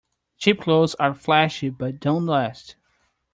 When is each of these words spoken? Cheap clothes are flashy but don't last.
Cheap 0.39 0.61
clothes 0.61 0.95
are 0.95 1.13
flashy 1.13 1.69
but 1.69 1.99
don't 1.99 2.25
last. 2.25 2.75